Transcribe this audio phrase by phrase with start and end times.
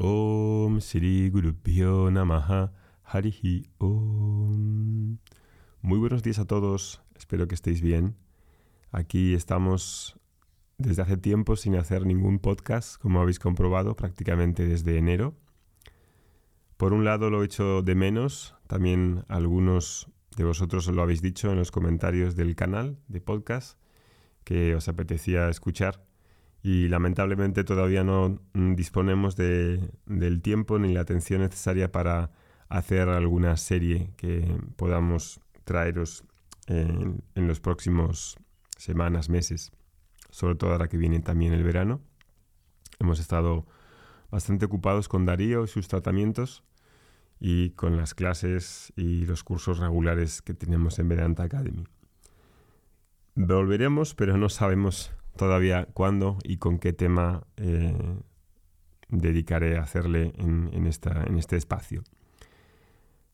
[0.00, 0.78] Om
[1.32, 5.18] Guru Namaha Harihi Om.
[5.82, 8.14] Muy buenos días a todos, espero que estéis bien.
[8.92, 10.16] Aquí estamos
[10.76, 15.34] desde hace tiempo sin hacer ningún podcast, como habéis comprobado, prácticamente desde enero.
[16.76, 21.50] Por un lado lo he hecho de menos, también algunos de vosotros lo habéis dicho
[21.50, 23.76] en los comentarios del canal de podcast
[24.44, 26.07] que os apetecía escuchar
[26.62, 32.30] y lamentablemente todavía no mm, disponemos de, del tiempo ni la atención necesaria para
[32.68, 36.24] hacer alguna serie que podamos traeros
[36.66, 38.36] en, en los próximos
[38.76, 39.72] semanas, meses,
[40.30, 42.00] sobre todo ahora que viene también el verano.
[42.98, 43.66] Hemos estado
[44.30, 46.64] bastante ocupados con Darío y sus tratamientos
[47.40, 51.84] y con las clases y los cursos regulares que tenemos en Vedanta Academy.
[53.34, 57.96] Volveremos, pero no sabemos todavía cuándo y con qué tema eh,
[59.08, 62.04] dedicaré a hacerle en, en este espacio.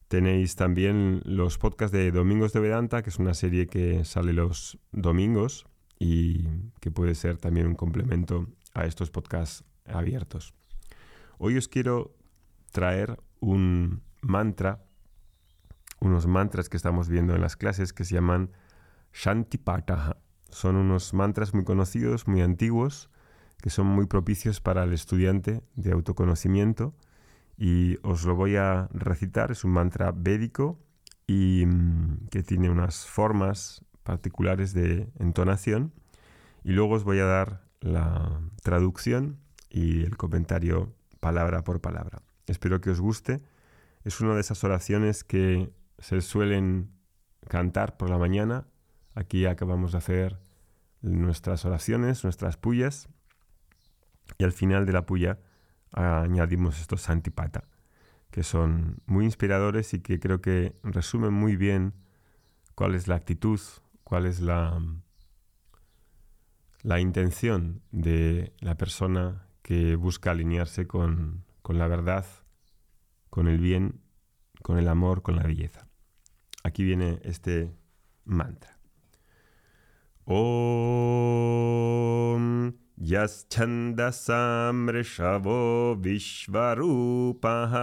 [0.07, 4.79] Tenéis también los podcasts de Domingos de Vedanta, que es una serie que sale los
[4.93, 5.67] domingos
[5.99, 6.47] y
[6.81, 10.55] que puede ser también un complemento a estos podcasts abiertos.
[11.39, 12.15] Hoy os quiero
[12.71, 14.85] traer un mantra,
[16.01, 18.53] unos mantras que estamos viendo en las clases que se llaman
[19.13, 20.19] Shantipataha.
[20.55, 23.11] Son unos mantras muy conocidos, muy antiguos,
[23.61, 26.95] que son muy propicios para el estudiante de autoconocimiento
[27.59, 29.51] y os lo voy a recitar.
[29.51, 30.79] Es un mantra védico
[31.27, 35.93] y mm, que tiene unas formas particulares de entonación
[36.63, 42.23] y luego os voy a dar la traducción y el comentario palabra por palabra.
[42.47, 43.43] Espero que os guste.
[44.05, 46.93] Es una de esas oraciones que se suelen
[47.49, 48.69] cantar por la mañana.
[49.17, 50.44] Aquí acabamos de hacer
[51.05, 53.09] nuestras oraciones, nuestras pullas,
[54.39, 55.39] y al final de la puya
[55.93, 57.65] añadimos estos santipata,
[58.31, 61.95] que son muy inspiradores y que creo que resumen muy bien
[62.75, 63.61] cuál es la actitud,
[64.03, 64.83] cuál es la,
[66.83, 72.27] la intención de la persona que busca alinearse con, con la verdad,
[73.31, 74.01] con el bien,
[74.63, 75.87] con el amor, con la belleza.
[76.65, 77.73] Aquí viene este
[78.25, 78.74] mantra.
[80.31, 80.35] ॐ
[83.01, 87.75] यश्छन्दसामृषवो विश्वरूपः।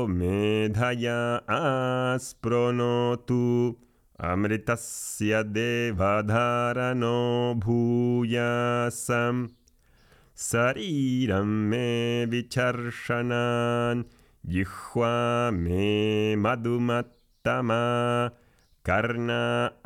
[0.09, 3.75] मेधया आस्पृणोतु
[4.19, 9.47] अमृतस्य देवधारणो भूयासम्।
[10.41, 14.03] शरीरं मे विचर्षणान्
[14.45, 17.81] जिह्वा मे मधुमत्तमा
[18.89, 19.29] कर्ण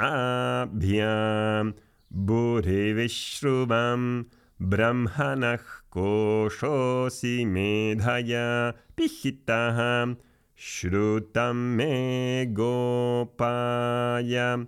[0.06, 1.72] आभ्यां
[2.14, 4.24] बुरिविश्रुमं
[4.62, 5.60] ब्रह्मणः
[5.92, 10.16] कोशोऽसि मेधया पिहितः
[10.58, 14.66] श्रुतं मे गोपाय।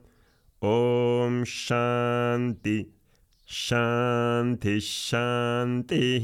[0.64, 2.97] ॐ शान्ति।
[3.48, 4.80] Shanti.
[4.80, 6.18] Shanti.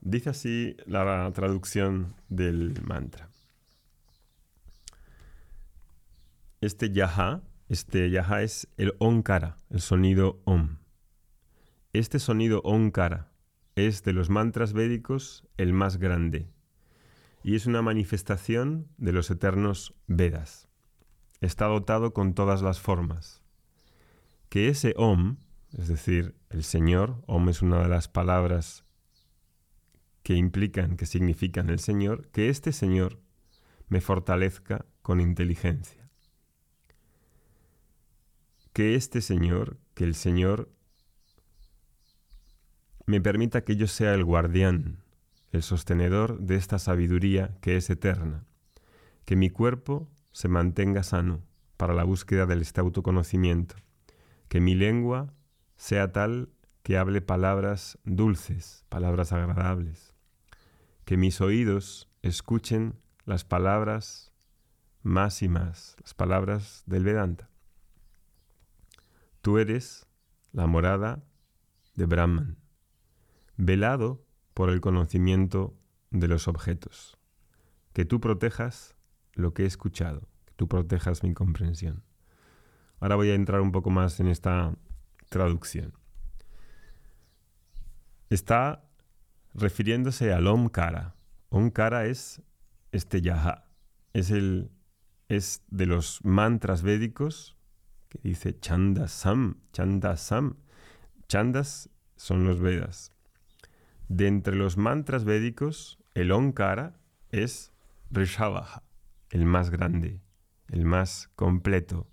[0.00, 3.30] Dice así la traducción del mantra.
[6.60, 10.78] Este yaha, este yaha es el onkara, el sonido om.
[11.92, 13.30] Este sonido onkara
[13.76, 16.48] es de los mantras védicos el más grande
[17.42, 20.68] y es una manifestación de los eternos Vedas.
[21.40, 23.43] Está dotado con todas las formas
[24.54, 25.38] que ese Om,
[25.76, 28.84] es decir, el Señor, Om es una de las palabras
[30.22, 33.20] que implican, que significan el Señor, que este Señor
[33.88, 36.08] me fortalezca con inteligencia.
[38.72, 40.70] Que este Señor, que el Señor
[43.06, 45.02] me permita que yo sea el guardián,
[45.50, 48.46] el sostenedor de esta sabiduría que es eterna,
[49.24, 51.42] que mi cuerpo se mantenga sano
[51.76, 53.74] para la búsqueda del este autoconocimiento,
[54.54, 55.34] que mi lengua
[55.74, 56.48] sea tal
[56.84, 60.14] que hable palabras dulces, palabras agradables,
[61.04, 64.30] que mis oídos escuchen las palabras
[65.02, 67.50] más y más, las palabras del Vedanta.
[69.40, 70.06] Tú eres
[70.52, 71.24] la morada
[71.96, 72.56] de Brahman,
[73.56, 74.24] velado
[74.54, 75.76] por el conocimiento
[76.12, 77.18] de los objetos,
[77.92, 78.94] que tú protejas
[79.32, 82.04] lo que he escuchado, que tú protejas mi comprensión.
[83.00, 84.74] Ahora voy a entrar un poco más en esta
[85.28, 85.92] traducción.
[88.30, 88.84] Está
[89.54, 91.14] refiriéndose al Omkara.
[91.48, 92.42] Omkara es
[92.92, 93.66] este Yaha,
[94.12, 94.70] es el,
[95.28, 97.56] es de los mantras védicos
[98.08, 100.56] que dice Chandasam, Chandasam.
[101.28, 103.12] Chandas son los Vedas.
[104.08, 107.00] De entre los mantras védicos, el Onkara
[107.30, 107.72] es
[108.10, 108.82] Rishavaha,
[109.30, 110.20] el más grande,
[110.68, 112.06] el más completo.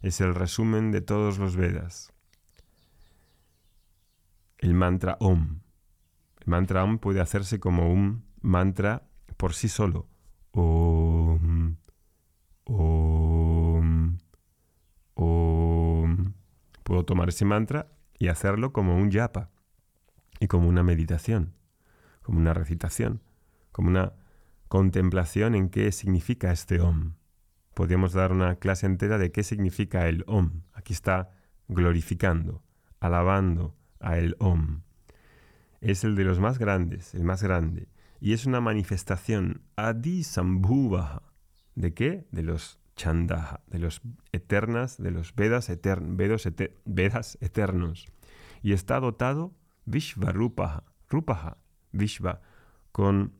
[0.00, 2.12] Es el resumen de todos los Vedas.
[4.58, 5.60] El mantra Om.
[6.40, 10.06] El mantra Om puede hacerse como un mantra por sí solo.
[10.52, 11.76] Om,
[12.64, 14.18] Om,
[15.14, 16.34] Om.
[16.84, 19.50] Puedo tomar ese mantra y hacerlo como un yapa
[20.40, 21.54] y como una meditación,
[22.22, 23.20] como una recitación,
[23.72, 24.12] como una
[24.68, 27.17] contemplación en qué significa este Om.
[27.78, 30.62] Podríamos dar una clase entera de qué significa el Om.
[30.74, 31.30] Aquí está
[31.68, 32.64] glorificando,
[32.98, 34.80] alabando a el Om.
[35.80, 37.86] Es el de los más grandes, el más grande.
[38.18, 41.22] Y es una manifestación Adi Sambhuvaha.
[41.76, 42.26] ¿De qué?
[42.32, 44.02] De los Chandaha, de los
[44.32, 45.70] eternas, de los Vedas,
[46.84, 48.06] Vedas eternos.
[48.60, 49.54] Y está dotado
[49.84, 51.58] Vishva Rupaha, Rupaha,
[51.92, 52.40] Vishva,
[52.90, 53.34] con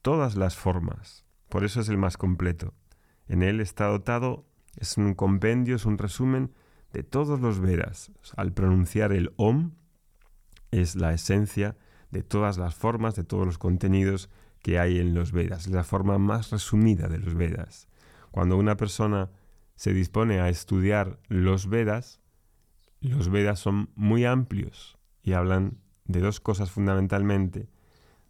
[0.00, 1.26] todas las formas.
[1.50, 2.72] Por eso es el más completo.
[3.32, 4.44] En él está dotado,
[4.76, 6.52] es un compendio, es un resumen
[6.92, 8.12] de todos los Vedas.
[8.36, 9.70] Al pronunciar el Om,
[10.70, 11.78] es la esencia
[12.10, 14.28] de todas las formas, de todos los contenidos
[14.60, 15.66] que hay en los Vedas.
[15.66, 17.88] Es la forma más resumida de los Vedas.
[18.32, 19.30] Cuando una persona
[19.76, 22.20] se dispone a estudiar los Vedas,
[23.00, 27.70] los Vedas son muy amplios y hablan de dos cosas fundamentalmente,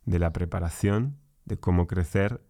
[0.05, 2.41] de la preparación, de cómo crecer,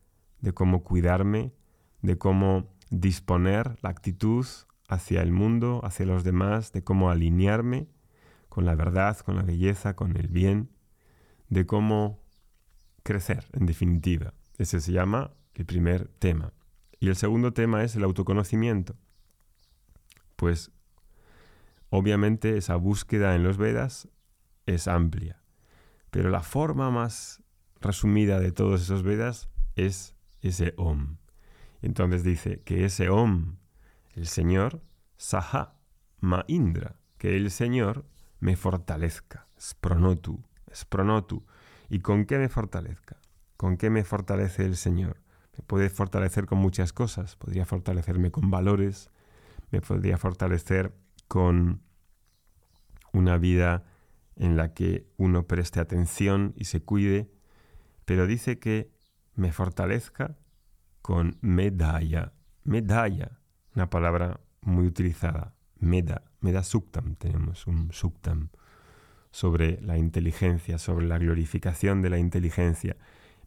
[0.40, 1.55] de cómo cuidarme,
[2.02, 4.46] de cómo disponer la actitud
[4.88, 7.88] hacia el mundo, hacia los demás, de cómo alinearme
[8.49, 10.70] con la verdad, con la belleza, con el bien,
[11.49, 12.22] de cómo
[13.02, 14.34] crecer, en definitiva.
[14.58, 16.52] Ese se llama el primer tema.
[17.00, 18.94] Y el segundo tema es el autoconocimiento.
[20.37, 20.70] Pues
[21.88, 24.08] obviamente esa búsqueda en los Vedas
[24.66, 25.43] es amplia,
[26.10, 27.43] pero la forma más
[27.81, 31.16] resumida de todos esos Vedas es ese Om.
[31.82, 33.56] Entonces dice que ese Om,
[34.14, 34.81] el Señor,
[35.17, 35.75] Saha
[36.20, 38.06] Ma Indra, que el Señor
[38.38, 39.46] me fortalezca.
[39.61, 40.43] Spronotu,
[40.75, 41.44] spronotu.
[41.90, 43.17] ¿Y con qué me fortalezca?
[43.56, 45.20] ¿Con qué me fortalece el Señor?
[45.56, 47.37] Me puede fortalecer con muchas cosas.
[47.37, 49.11] Podría fortalecerme con valores,
[49.70, 50.94] me podría fortalecer
[51.29, 51.82] con
[53.12, 53.84] una vida
[54.37, 57.31] en la que uno preste atención y se cuide,
[58.05, 58.90] pero dice que
[59.34, 60.37] me fortalezca
[61.02, 62.32] con medalla.
[62.64, 63.40] Medalla,
[63.75, 65.54] una palabra muy utilizada.
[65.78, 68.50] Meda, Meda Suktam, tenemos un Suktam
[69.32, 72.96] sobre la inteligencia, sobre la glorificación de la inteligencia,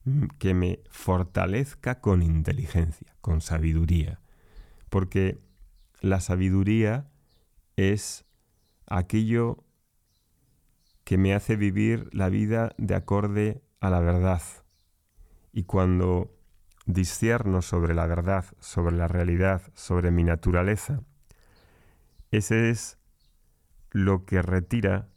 [0.04, 4.20] mm, que me fortalezca con inteligencia, con sabiduría,
[4.90, 5.40] porque
[6.02, 7.10] la sabiduría
[7.78, 8.26] es
[8.88, 9.64] aquello
[11.06, 14.42] que me hace vivir la vida de acorde a la verdad.
[15.54, 16.35] Y cuando
[16.86, 21.02] discierno sobre la verdad, sobre la realidad, sobre mi naturaleza,
[22.32, 22.98] ese es
[23.92, 25.08] lo que retira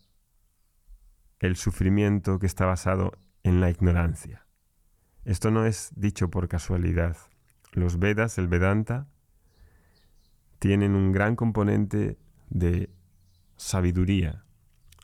[1.41, 3.13] el sufrimiento que está basado
[3.43, 4.47] en la ignorancia.
[5.25, 7.17] Esto no es dicho por casualidad.
[7.73, 9.09] Los Vedas, el Vedanta,
[10.59, 12.19] tienen un gran componente
[12.51, 12.91] de
[13.57, 14.45] sabiduría.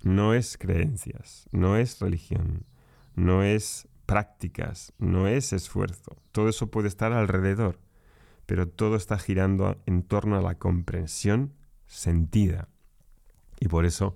[0.03, 2.67] No es creencias, no es religión,
[3.15, 6.17] no es prácticas, no es esfuerzo.
[6.33, 7.81] Todo eso puede estar alrededor,
[8.47, 11.55] pero todo está girando en torno a la comprensión
[11.87, 12.69] sentida.
[13.61, 14.15] Y por eso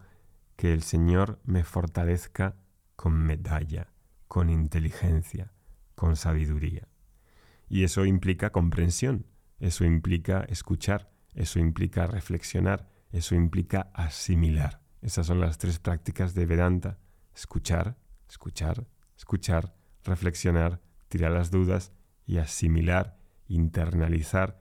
[0.57, 2.57] que el Señor me fortalezca
[2.97, 3.93] con medalla,
[4.27, 5.53] con inteligencia,
[5.95, 6.89] con sabiduría.
[7.69, 9.27] Y eso implica comprensión,
[9.61, 14.81] eso implica escuchar, eso implica reflexionar, eso implica asimilar.
[15.01, 16.99] Esas son las tres prácticas de Vedanta.
[17.35, 17.97] Escuchar,
[18.29, 19.75] escuchar, escuchar,
[20.05, 21.93] reflexionar, tirar las dudas
[22.27, 23.17] y asimilar,
[23.49, 24.61] internalizar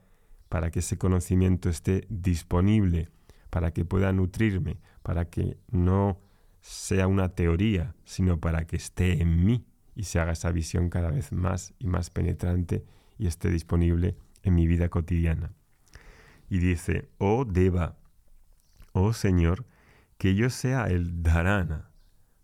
[0.49, 3.09] para que ese conocimiento esté disponible,
[3.49, 6.21] para que pueda nutrirme, para que no
[6.61, 9.65] sea una teoría, sino para que esté en mí
[9.95, 12.85] y se haga esa visión cada vez más y más penetrante
[13.17, 15.53] y esté disponible en mi vida cotidiana.
[16.49, 17.97] Y dice, oh Deva,
[18.93, 19.65] oh Señor,
[20.17, 21.86] que yo sea el Dharana,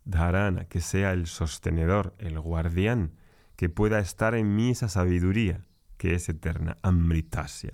[0.06, 3.14] Dharana, que sea el sostenedor, el guardián,
[3.56, 5.66] que pueda estar en mí esa sabiduría
[5.98, 7.74] que es eterna, Amritasya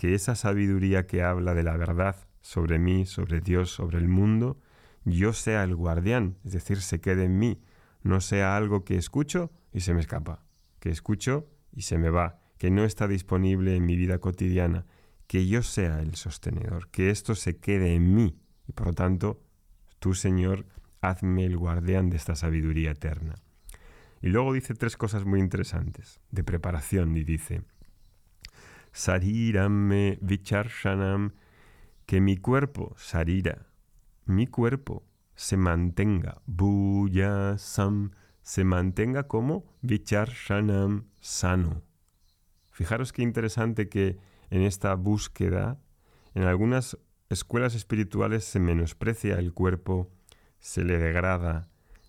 [0.00, 4.58] que esa sabiduría que habla de la verdad sobre mí, sobre Dios, sobre el mundo,
[5.04, 7.60] yo sea el guardián, es decir, se quede en mí,
[8.02, 10.42] no sea algo que escucho y se me escapa,
[10.78, 14.86] que escucho y se me va, que no está disponible en mi vida cotidiana,
[15.26, 18.40] que yo sea el sostenedor, que esto se quede en mí.
[18.66, 19.42] Y por lo tanto,
[19.98, 20.64] tú, Señor,
[21.00, 23.34] hazme el guardián de esta sabiduría eterna.
[24.22, 27.62] Y luego dice tres cosas muy interesantes de preparación y dice,
[28.92, 31.32] Sarirame vicharshanam,
[32.06, 33.66] que mi cuerpo, sarira,
[34.26, 38.10] mi cuerpo se mantenga, buyasam,
[38.42, 41.82] se mantenga como vicharshanam sano.
[42.72, 44.18] Fijaros qué interesante que
[44.50, 45.80] en esta búsqueda,
[46.34, 50.10] en algunas escuelas espirituales se menosprecia el cuerpo,
[50.60, 51.68] se le degrada,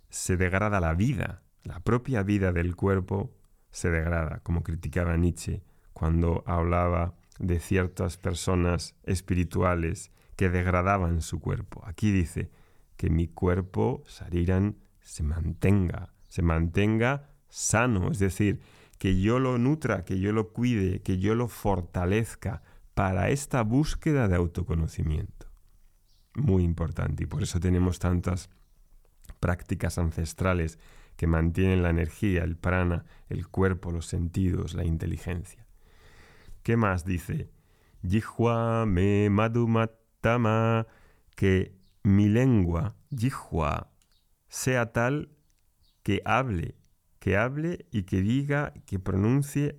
[0.10, 3.34] se degrada la vida, la propia vida del cuerpo
[3.72, 11.82] se degrada, como criticaba Nietzsche cuando hablaba de ciertas personas espirituales que degradaban su cuerpo.
[11.86, 12.50] Aquí dice
[12.98, 18.62] que mi cuerpo, Sariran, se mantenga, se mantenga sano, es decir,
[18.98, 22.62] que yo lo nutra, que yo lo cuide, que yo lo fortalezca
[22.94, 25.51] para esta búsqueda de autoconocimiento.
[26.36, 28.50] Muy importante y por eso tenemos tantas
[29.40, 30.80] prácticas ancestrales
[31.18, 35.68] que mantienen la energía, el prana, el cuerpo, los sentidos, la inteligencia.
[36.64, 37.50] ¿Qué más dice?
[38.08, 40.88] Jihua me madumatama,
[41.36, 43.92] que mi lengua, Jihua,
[44.48, 45.30] sea tal
[46.04, 46.76] que hable,
[47.20, 49.78] que hable y que diga, que pronuncie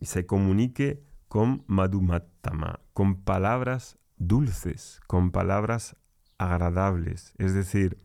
[0.00, 3.98] y se comunique con madumatama, con palabras
[4.28, 5.96] dulces, con palabras
[6.38, 7.98] agradables, es decir,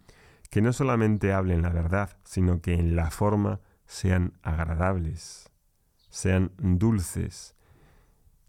[0.50, 5.50] que no solamente hablen la verdad, sino que en la forma sean agradables,
[6.10, 7.56] sean dulces,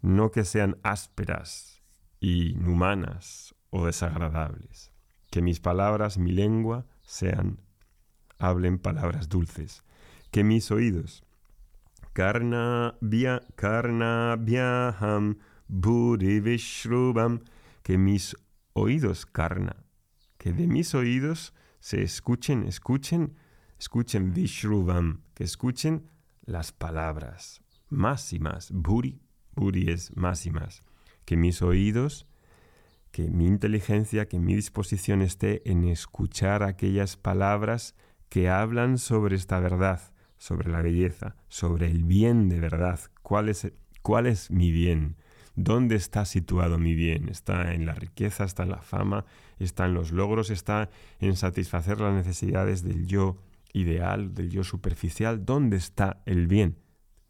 [0.01, 1.83] no que sean ásperas,
[2.21, 4.93] inhumanas o desagradables.
[5.31, 7.61] Que mis palabras, mi lengua, sean,
[8.39, 9.83] hablen palabras dulces.
[10.31, 11.25] Que mis oídos,
[14.41, 15.39] viaham,
[17.83, 18.37] que mis
[18.73, 19.85] oídos, karna,
[20.39, 23.37] que de mis oídos se escuchen, escuchen,
[23.79, 26.11] escuchen Vishruvam, que escuchen
[26.45, 29.21] las palabras, más y más, Buri,
[29.55, 30.83] Buri es más y más,
[31.25, 32.27] que mis oídos,
[33.11, 37.95] que mi inteligencia, que mi disposición esté en escuchar aquellas palabras
[38.29, 40.01] que hablan sobre esta verdad,
[40.37, 45.17] sobre la belleza, sobre el bien de verdad, cuál es, cuál es mi bien,
[45.61, 47.29] ¿Dónde está situado mi bien?
[47.29, 48.45] ¿Está en la riqueza?
[48.45, 49.25] ¿Está en la fama?
[49.59, 50.51] ¿Está en los logros?
[50.51, 50.89] ¿Está
[51.19, 53.39] en satisfacer las necesidades del yo
[53.73, 55.45] ideal, del yo superficial?
[55.45, 56.79] ¿Dónde está el bien?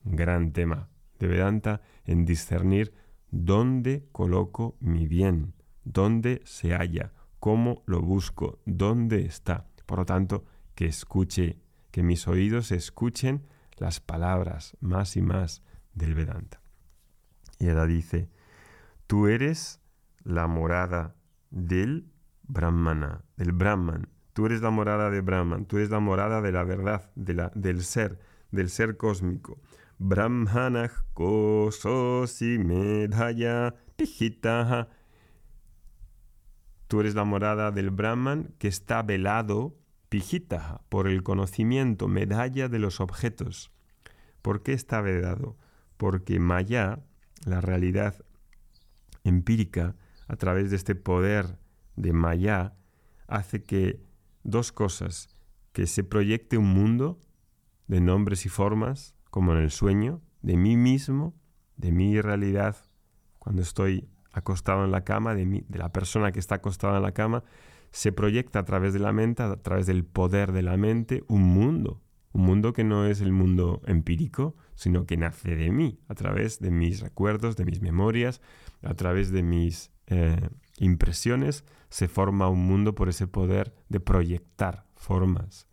[0.04, 2.92] Gran tema de Vedanta en discernir
[3.30, 5.54] dónde coloco mi bien,
[5.84, 9.68] dónde se halla, cómo lo busco, dónde está.
[9.86, 10.44] Por lo tanto,
[10.74, 11.56] que escuche,
[11.90, 13.46] que mis oídos escuchen
[13.78, 15.62] las palabras más y más
[15.94, 16.60] del Vedanta.
[17.58, 18.28] Y ella dice,
[19.06, 19.80] tú eres
[20.22, 21.14] la morada
[21.50, 22.10] del
[22.42, 24.08] Brahmana, del Brahman.
[24.32, 28.20] Tú eres la morada de Brahman, tú eres la morada de la verdad, del ser,
[28.52, 29.60] del ser cósmico.
[29.98, 34.88] Brahmana kososi medhaya pijitaha.
[36.86, 39.76] Tú eres la morada del Brahman que está velado,
[40.08, 43.72] pijitaha, por el conocimiento, medalla de los objetos.
[44.40, 45.56] ¿Por qué está velado?
[45.96, 47.00] Porque Maya,
[47.44, 48.14] la realidad
[49.24, 51.58] empírica a través de este poder
[51.96, 52.74] de Maya
[53.26, 54.00] hace que
[54.42, 55.28] dos cosas,
[55.72, 57.18] que se proyecte un mundo
[57.86, 61.34] de nombres y formas, como en el sueño, de mí mismo,
[61.76, 62.76] de mi realidad,
[63.38, 67.12] cuando estoy acostado en la cama, de, de la persona que está acostada en la
[67.12, 67.44] cama,
[67.90, 71.42] se proyecta a través de la mente, a través del poder de la mente, un
[71.42, 72.00] mundo,
[72.32, 76.60] un mundo que no es el mundo empírico, sino que nace de mí, a través
[76.60, 78.40] de mis recuerdos, de mis memorias,
[78.82, 84.86] a través de mis eh, impresiones, se forma un mundo por ese poder de proyectar
[84.94, 85.66] formas.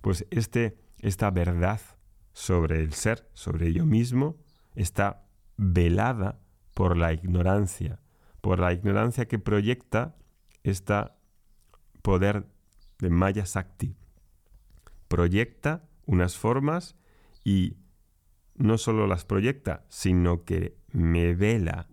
[0.00, 1.80] Pues este, esta verdad
[2.32, 4.36] sobre el ser, sobre yo mismo,
[4.74, 5.24] está
[5.56, 6.40] velada
[6.74, 8.00] por la ignorancia,
[8.40, 10.16] por la ignorancia que proyecta
[10.62, 10.94] este
[12.02, 12.46] poder
[12.98, 13.96] de Maya Sakti.
[15.08, 16.96] Proyecta unas formas
[17.44, 17.76] y
[18.54, 21.86] no solo las proyecta, sino que me vela,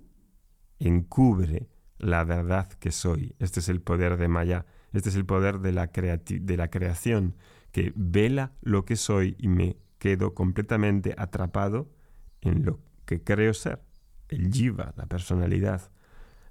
[0.79, 3.35] encubre la verdad que soy.
[3.39, 7.35] Este es el poder de Maya, este es el poder de la, de la creación,
[7.71, 11.91] que vela lo que soy y me quedo completamente atrapado
[12.39, 13.83] en lo que creo ser,
[14.29, 15.91] el jiva, la personalidad,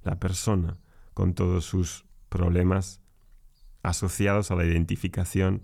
[0.03, 0.79] la persona,
[1.15, 3.01] con todos sus problemas
[3.83, 5.63] asociados a la identificación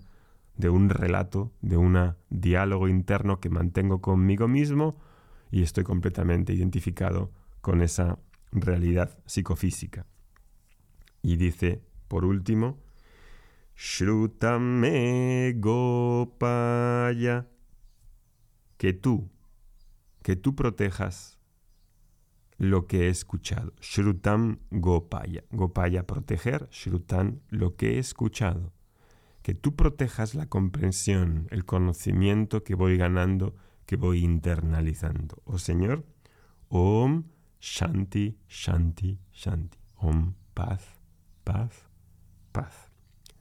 [0.55, 4.97] de un relato, de un diálogo interno que mantengo conmigo mismo
[5.49, 7.31] y estoy completamente identificado
[7.61, 8.19] con esa
[8.51, 10.05] realidad psicofísica.
[11.21, 12.79] Y dice, por último,
[13.75, 17.47] Shrutame Gopaya,
[18.77, 19.29] que tú,
[20.23, 21.39] que tú protejas
[22.61, 23.73] lo que he escuchado.
[23.81, 25.43] Shrutam Gopaya.
[25.49, 26.67] Gopaya, proteger.
[26.69, 28.71] Shrutan, lo que he escuchado.
[29.41, 33.55] Que tú protejas la comprensión, el conocimiento que voy ganando,
[33.85, 35.41] que voy internalizando.
[35.45, 36.05] Oh Señor,
[36.69, 37.23] Om
[37.59, 39.77] Shanti, Shanti, Shanti.
[39.95, 40.83] Om, paz,
[41.43, 41.87] paz,
[42.51, 42.91] paz.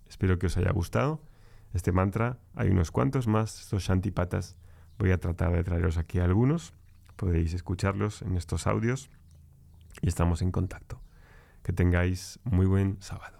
[0.08, 1.22] Espero que os haya gustado
[1.72, 2.38] este mantra.
[2.54, 4.56] Hay unos cuantos más, estos Shantipatas.
[4.98, 6.74] Voy a tratar de traeros aquí algunos
[7.20, 9.10] podéis escucharlos en estos audios
[10.00, 11.02] y estamos en contacto.
[11.62, 13.39] Que tengáis muy buen sábado.